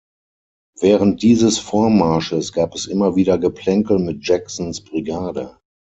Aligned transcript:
Während 0.79 1.21
dieses 1.21 1.59
Vormarsches 1.59 2.53
gab 2.53 2.73
es 2.73 2.87
immer 2.87 3.15
wieder 3.15 3.37
Geplänkel 3.37 3.99
mit 3.99 4.27
Jacksons 4.27 4.83
Brigade. 4.83 5.59